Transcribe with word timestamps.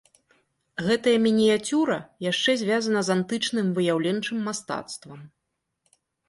Гэтая 0.85 1.11
мініяцюра 1.25 1.97
яшчэ 2.31 2.55
звязана 2.61 2.99
з 3.11 3.13
антычным 3.17 3.67
выяўленчым 3.77 4.37
мастацтвам. 4.49 5.21